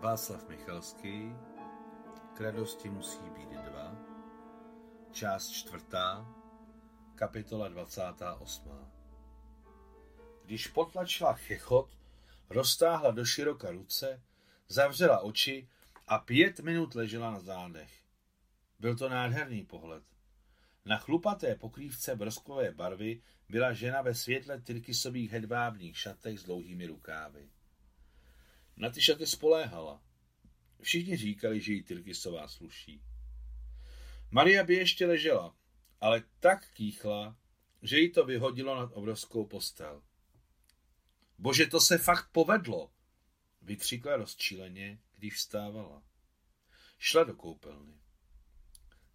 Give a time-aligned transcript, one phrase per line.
[0.00, 1.32] Václav Michalský
[2.34, 3.96] K radosti musí být dva
[5.12, 6.26] Část čtvrtá
[7.14, 8.92] Kapitola 28
[10.44, 11.98] Když potlačila chechot,
[12.50, 14.22] roztáhla do široka ruce,
[14.68, 15.68] zavřela oči
[16.06, 18.04] a pět minut ležela na zádech.
[18.78, 20.04] Byl to nádherný pohled.
[20.84, 27.48] Na chlupaté pokrývce brosklové barvy byla žena ve světle tyrkysových hedvábných šatech s dlouhými rukávy.
[28.76, 30.02] Na ty šaty spoléhala.
[30.82, 33.02] Všichni říkali, že jí Tyrkisová sluší.
[34.30, 35.56] Maria by ještě ležela,
[36.00, 37.36] ale tak kýchla,
[37.82, 40.02] že jí to vyhodilo nad obrovskou postel.
[41.38, 42.90] Bože, to se fakt povedlo,
[43.62, 46.02] vykřikla rozčíleně, když vstávala.
[46.98, 48.00] Šla do koupelny.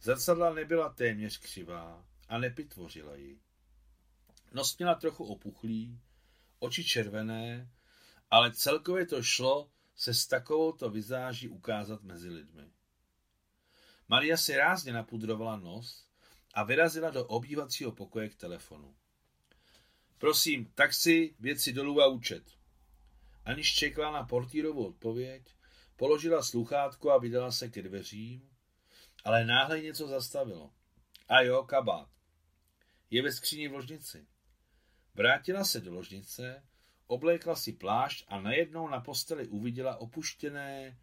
[0.00, 3.40] Zrcadla nebyla téměř křivá a nepitvořila ji.
[4.52, 6.00] Nos měla trochu opuchlý,
[6.58, 7.70] oči červené
[8.30, 12.70] ale celkově to šlo se s takovouto vizáží ukázat mezi lidmi.
[14.08, 16.06] Maria si rázně napudrovala nos
[16.54, 18.96] a vyrazila do obývacího pokoje k telefonu.
[20.18, 22.44] Prosím, taxi, věci dolů a účet.
[23.44, 25.42] Aniž čekala na portírovou odpověď,
[25.96, 28.50] položila sluchátko a vydala se ke dveřím,
[29.24, 30.72] ale náhle něco zastavilo.
[31.28, 32.08] A jo, kabát.
[33.10, 34.26] Je ve skříni v ložnici.
[35.14, 36.62] Vrátila se do ložnice
[37.10, 40.98] Oblékla si plášť a najednou na posteli uviděla opuštěné,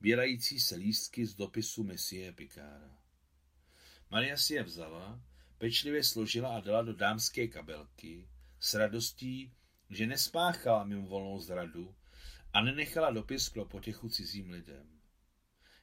[0.00, 2.98] bělající se lístky z dopisu Messie Pikára.
[4.10, 5.20] Maria si je vzala,
[5.58, 8.28] pečlivě složila a dala do dámské kabelky
[8.60, 9.52] s radostí,
[9.90, 11.94] že nespáchala mimo volnou zradu
[12.52, 15.00] a nenechala dopis pro potěchu cizím lidem.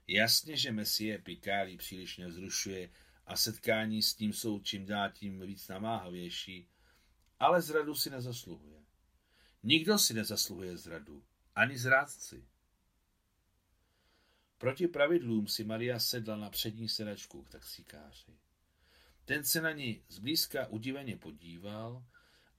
[0.08, 2.90] Jasně, že Messie Pikári příliš nevzrušuje
[3.26, 6.70] a setkání s ním jsou čím dál tím víc namáhavější,
[7.40, 8.85] ale zradu si nezasluhuje.
[9.68, 11.24] Nikdo si nezasluhuje zradu,
[11.56, 12.48] ani zrádci.
[14.58, 18.38] Proti pravidlům si Maria sedla na přední sedačku k taxikáři.
[19.26, 22.06] Ten se na ní zblízka udiveně podíval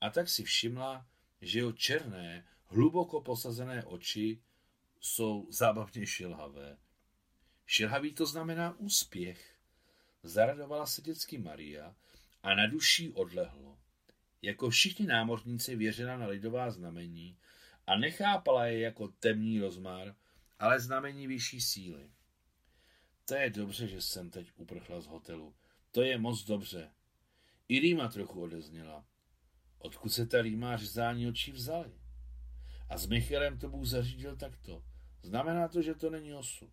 [0.01, 1.07] a tak si všimla,
[1.41, 4.41] že jeho černé, hluboko posazené oči
[4.99, 6.77] jsou zábavně šilhavé.
[7.65, 9.55] Šilhavý to znamená úspěch.
[10.23, 11.95] Zaradovala se dětsky Maria
[12.43, 13.79] a na duší odlehlo.
[14.41, 17.37] Jako všichni námořníci věřila na lidová znamení
[17.87, 20.15] a nechápala je jako temný rozmar,
[20.59, 22.11] ale znamení vyšší síly.
[23.25, 25.55] To je dobře, že jsem teď uprchla z hotelu.
[25.91, 26.91] To je moc dobře.
[27.67, 29.05] I Rýma trochu odezněla.
[29.79, 31.91] Odkud se ta Rýma řezání očí vzali?
[32.89, 34.83] A s Michalem to Bůh zařídil takto.
[35.23, 36.71] Znamená to, že to není osud.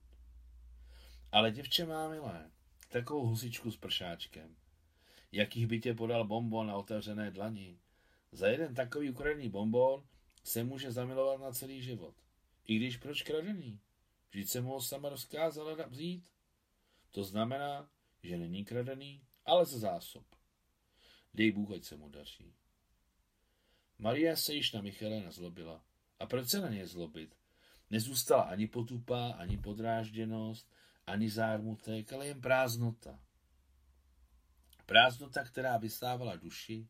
[1.33, 2.51] Ale děvče má milé,
[2.89, 4.57] takovou husičku s pršáčkem
[5.35, 7.79] jakých by tě podal bonbon na otevřené dlani.
[8.33, 10.07] Za jeden takový ukradený bonbon
[10.45, 12.15] se může zamilovat na celý život.
[12.65, 13.81] I když proč kradený?
[14.31, 16.29] Vždyť se mu ho sama rozkázala vzít.
[17.11, 17.91] To znamená,
[18.23, 20.27] že není kradený, ale ze zásob.
[21.35, 22.55] Dej Bůh, ať se mu daří.
[23.99, 25.85] Maria se již na Michale nazlobila.
[26.19, 27.37] A proč se na ně zlobit?
[27.91, 30.73] Nezůstala ani potupá, ani podrážděnost,
[31.07, 33.24] ani zármutek, ale jen prázdnota.
[34.87, 36.89] Prázdnota, která vysávala duši,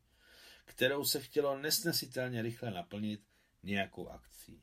[0.65, 3.21] kterou se chtělo nesnesitelně rychle naplnit
[3.63, 4.63] nějakou akcí.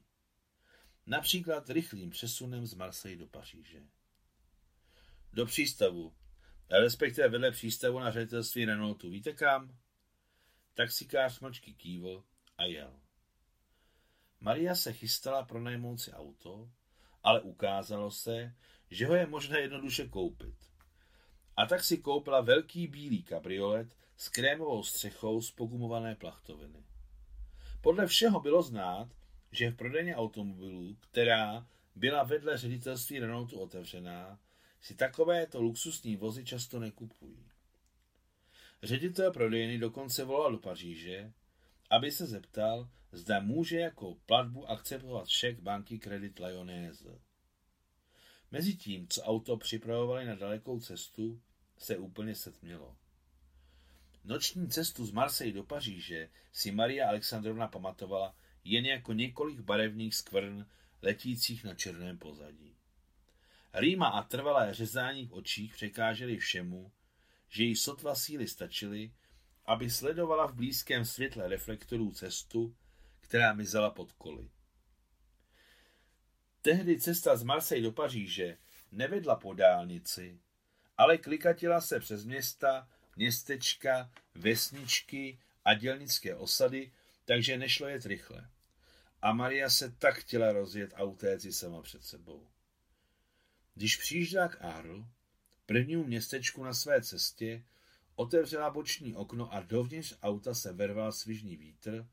[1.06, 3.84] Například rychlým přesunem z Marseille do Paříže.
[5.34, 6.14] Do přístavu,
[6.70, 9.10] respektive vedle přístavu na ředitelství Renaultu.
[9.10, 9.78] Víte kam?
[10.74, 12.24] Taxikář mlčky kývl
[12.58, 13.00] a jel.
[14.40, 16.72] Maria se chystala pronajmout si auto,
[17.24, 18.56] ale ukázalo se,
[18.90, 20.71] že ho je možné jednoduše koupit
[21.58, 26.84] a tak si koupila velký bílý kabriolet s krémovou střechou z pogumované plachtoviny.
[27.82, 29.10] Podle všeho bylo znát,
[29.52, 34.40] že v prodejně automobilů, která byla vedle ředitelství Renaultu otevřená,
[34.82, 37.46] si takovéto luxusní vozy často nekupují.
[38.84, 41.32] Ředitel prodejny dokonce volal do Paříže,
[41.90, 47.20] aby se zeptal, zda může jako platbu akceptovat šek banky Credit Lyonnaise.
[48.52, 51.42] Mezitím, co auto připravovali na dalekou cestu,
[51.78, 52.98] se úplně setmělo.
[54.24, 60.66] Noční cestu z Marseille do Paříže si Maria Alexandrovna pamatovala jen jako několik barevných skvrn
[61.02, 62.76] letících na černém pozadí.
[63.74, 66.92] Rýma a trvalé řezání v očích překážely všemu,
[67.50, 69.12] že jí sotva síly stačily,
[69.66, 72.76] aby sledovala v blízkém světle reflektorů cestu,
[73.20, 74.50] která mizela pod koly.
[76.62, 78.58] Tehdy cesta z Marseille do Paříže
[78.92, 80.40] nevedla po dálnici,
[80.98, 86.92] ale klikatila se přes města, městečka, vesničky a dělnické osady,
[87.26, 88.50] takže nešlo jet rychle.
[89.22, 92.48] a Maria se tak chtěla rozjet a utéct si sama před sebou.
[93.76, 95.06] Když přijížděla k Arl,
[95.66, 97.64] prvnímu městečku na své cestě,
[98.16, 102.08] otevřela boční okno a dovnitř auta se verval svižný vítr,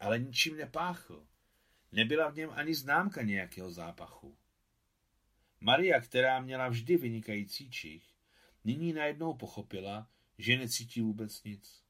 [0.00, 1.26] ale ničím nepáchl.
[1.92, 4.36] Nebyla v něm ani známka nějakého zápachu.
[5.60, 8.04] Maria, která měla vždy vynikající čich,
[8.64, 10.08] nyní najednou pochopila,
[10.38, 11.82] že necítí vůbec nic.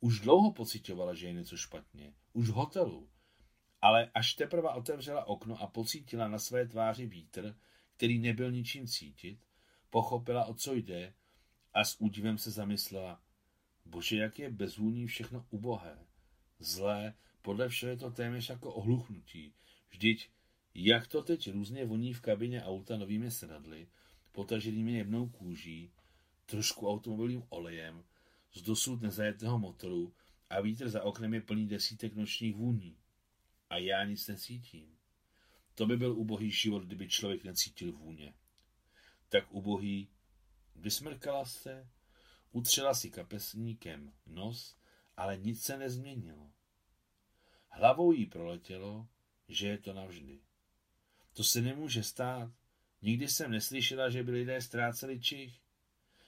[0.00, 2.14] Už dlouho pocitovala, že je něco špatně.
[2.32, 3.10] Už v hotelu.
[3.82, 7.56] Ale až teprve otevřela okno a pocítila na své tváři vítr,
[7.96, 9.38] který nebyl ničím cítit,
[9.90, 11.14] pochopila, o co jde
[11.74, 13.22] a s údivem se zamyslela.
[13.84, 15.98] Bože, jak je bezvůní všechno ubohé.
[16.58, 19.54] Zlé, podle všeho je to téměř jako ohluchnutí.
[19.90, 20.30] Vždyť,
[20.74, 23.88] jak to teď různě voní v kabině auta novými sedadly,
[24.32, 25.90] potaženými jemnou kůží,
[26.46, 28.04] trošku automobilovým olejem,
[28.54, 30.14] z dosud nezajetého motoru
[30.50, 32.96] a vítr za oknem je plný desítek nočních vůní.
[33.70, 34.96] A já nic necítím.
[35.74, 38.34] To by byl ubohý život, kdyby člověk necítil vůně.
[39.28, 40.08] Tak ubohý,
[40.76, 41.88] vysmrkala se,
[42.52, 44.76] utřela si kapesníkem nos,
[45.16, 46.49] ale nic se nezměnilo.
[47.70, 49.08] Hlavou jí proletělo,
[49.48, 50.40] že je to navždy.
[51.32, 52.50] To se nemůže stát.
[53.02, 55.60] Nikdy jsem neslyšela, že by lidé ztráceli čich.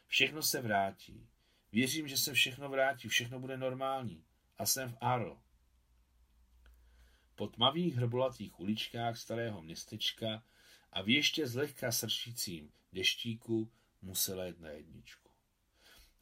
[0.07, 1.29] Všechno se vrátí.
[1.73, 4.25] Věřím, že se všechno vrátí, všechno bude normální.
[4.59, 5.39] A jsem v Aro.
[7.35, 10.45] Po tmavých hrbolatých uličkách starého městečka
[10.93, 13.71] a v ještě zlehka sršícím deštíku
[14.03, 15.31] musela jet na jedničku.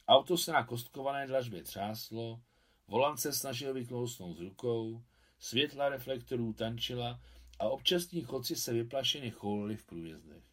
[0.08, 2.42] Auto se na kostkované dlažbě třáslo,
[2.86, 5.02] volant se snažil vyklousnout z rukou,
[5.40, 7.20] světla reflektorů tančila
[7.58, 10.44] a občasní chodci se vyplašeně choulili v průjezdech.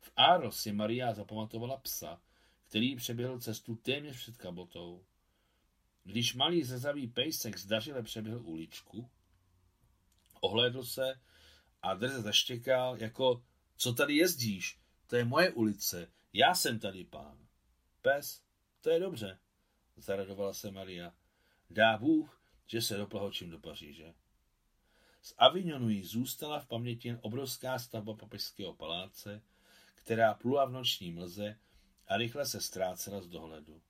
[0.00, 2.22] V Áro si Maria zapamatovala psa,
[2.68, 5.04] který přeběhl cestu téměř před kabotou.
[6.04, 9.10] Když malý zezavý pejsek zdařile přeběhl uličku,
[10.40, 11.20] ohlédl se
[11.82, 13.44] a drze zaštěkal jako,
[13.76, 17.46] co tady jezdíš, to je moje ulice, já jsem tady pán.
[18.02, 18.42] Pes,
[18.80, 19.38] to je dobře,
[19.96, 21.14] zaradovala se Maria.
[21.70, 22.39] Dá Bůh,
[22.70, 24.14] že se doplahočím do Paříže.
[25.22, 29.42] Z Avignonu jí zůstala v paměti jen obrovská stavba papežského paláce,
[29.94, 31.58] která plula v noční mlze
[32.08, 33.82] a rychle se ztrácela z dohledu.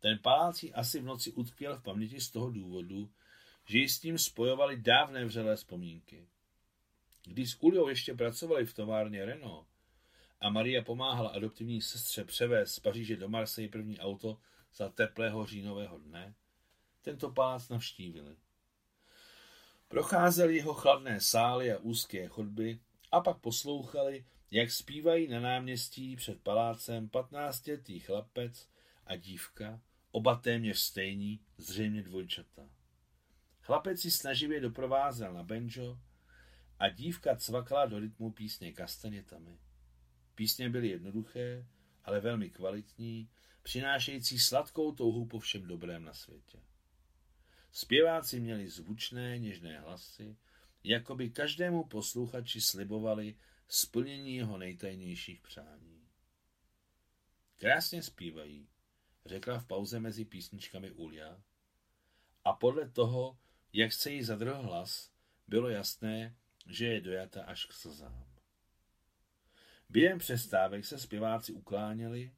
[0.00, 3.10] Ten palác jí asi v noci utkvěl v paměti z toho důvodu,
[3.64, 6.28] že ji s tím spojovali dávné vřelé vzpomínky.
[7.24, 9.66] Když s Uliou ještě pracovali v továrně Renault
[10.40, 14.40] a Maria pomáhala adoptivní sestře převést z Paříže do Marseille první auto
[14.74, 16.34] za teplého říjnového dne,
[17.04, 18.36] tento palác navštívili.
[19.88, 22.78] Procházeli jeho chladné sály a úzké chodby
[23.12, 28.68] a pak poslouchali, jak zpívají na náměstí před palácem patnáctiletý chlapec
[29.06, 29.80] a dívka,
[30.10, 32.68] oba téměř stejní, zřejmě dvojčata.
[33.60, 35.98] Chlapec si snaživě doprovázel na banjo
[36.78, 39.58] a dívka cvakala do rytmu písně kastanětami.
[40.34, 41.66] Písně byly jednoduché,
[42.04, 43.28] ale velmi kvalitní,
[43.62, 46.58] přinášející sladkou touhu po všem dobrém na světě.
[47.76, 50.36] Zpěváci měli zvučné, něžné hlasy,
[50.84, 53.38] jako by každému posluchači slibovali
[53.68, 56.08] splnění jeho nejtajnějších přání.
[57.56, 58.68] Krásně zpívají,
[59.26, 61.42] řekla v pauze mezi písničkami Ulia.
[62.44, 63.38] A podle toho,
[63.72, 65.10] jak se jí zadrhl hlas,
[65.48, 66.36] bylo jasné,
[66.66, 68.26] že je dojata až k slzám.
[69.88, 72.34] Během přestávek se zpěváci ukláněli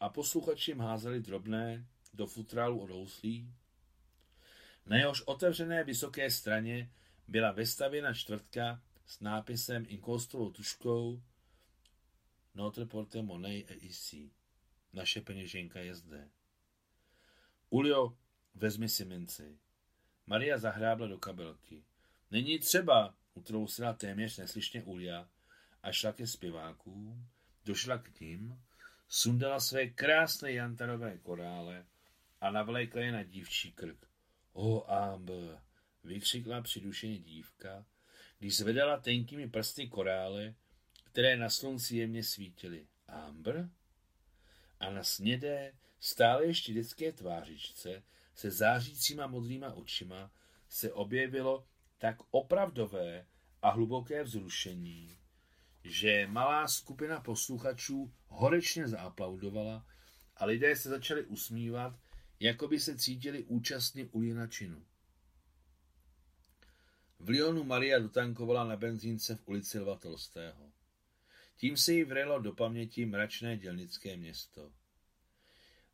[0.00, 3.54] a posluchači jim házeli drobné do futrálu od houslí,
[4.88, 6.90] na jehož otevřené vysoké straně
[7.28, 11.22] byla vestavěna čtvrtka s nápisem inkostovou tuškou
[12.54, 14.30] Notre porte monnaie et ici.
[14.92, 16.28] Naše peněženka je zde.
[17.70, 18.16] Ulio,
[18.54, 19.58] vezmi si minci.
[20.26, 21.84] Maria zahrábla do kabelky.
[22.30, 25.28] Není třeba, utrousila téměř neslyšně Ulia
[25.82, 27.28] a šla ke zpěvákům,
[27.64, 28.62] došla k ním,
[29.08, 31.86] sundala své krásné jantarové korále
[32.40, 34.07] a navlékla je na dívčí krk.
[34.60, 35.62] O, Amber,
[36.04, 37.86] vykřikla přidušeně dívka,
[38.38, 40.54] když zvedala tenkými prsty korále,
[41.04, 42.86] které na slunci jemně svítily.
[43.08, 43.70] Amber?
[44.80, 48.02] A na snědé, stále ještě dětské tvářičce
[48.34, 50.30] se zářícíma modrýma očima
[50.68, 51.66] se objevilo
[51.98, 53.26] tak opravdové
[53.62, 55.18] a hluboké vzrušení,
[55.84, 59.86] že malá skupina posluchačů horečně zaaplaudovala
[60.36, 61.98] a lidé se začali usmívat,
[62.40, 64.84] jako by se cítili účastní u činu.
[67.18, 70.72] V Lyonu Maria dotankovala na benzínce v ulici Lva Tolstého.
[71.56, 74.72] Tím se jí vrelo do paměti mračné dělnické město.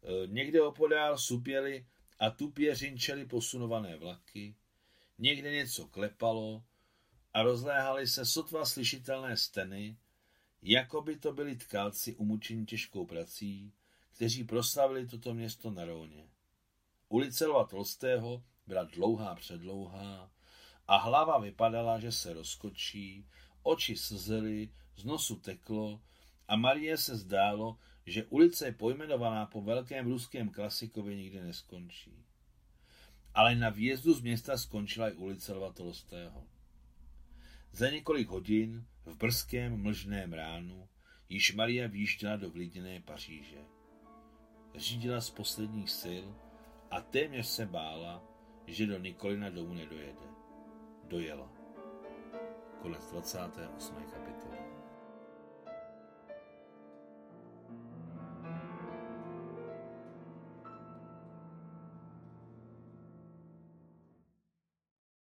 [0.02, 1.86] E, někde opodál supěly
[2.18, 4.56] a tupě řinčely posunované vlaky,
[5.18, 6.64] někde něco klepalo
[7.32, 9.96] a rozléhaly se sotva slyšitelné steny,
[10.62, 13.72] jako by to byli tkalci umučení těžkou prací,
[14.14, 16.34] kteří proslavili toto město na Róně.
[17.14, 20.30] Ulice Lva Tolstého byla dlouhá předlouhá
[20.88, 23.26] a hlava vypadala, že se rozkočí,
[23.62, 26.02] oči slzely, z nosu teklo
[26.49, 32.25] a Marie se zdálo, že ulice pojmenovaná po velkém ruském klasikovi nikdy neskončí.
[33.35, 36.47] Ale na výjezdu z města skončila i ulice Lva Tolstého.
[37.73, 40.88] Za několik hodin v brzkém mlžném ránu
[41.28, 43.64] již Maria výjížděla do vlídněné Paříže.
[44.75, 46.26] Řídila z posledních sil
[46.94, 48.22] a téměř se bála,
[48.66, 50.26] že do Nikolina domů nedojede.
[51.04, 51.48] Dojela.
[52.82, 53.94] Konec 28.
[53.96, 54.74] kapitoly.